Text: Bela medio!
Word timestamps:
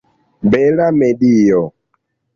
Bela 0.53 0.87
medio! 1.01 1.61